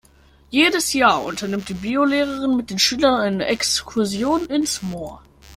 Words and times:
Jedes 0.49 0.93
Jahr 0.93 1.23
unternimmt 1.23 1.69
die 1.69 1.75
Biolehrerin 1.75 2.57
mit 2.57 2.71
den 2.71 2.79
Schülern 2.79 3.21
eine 3.21 3.45
Exkursion 3.45 4.47
ins 4.47 4.81
Moor. 4.81 5.21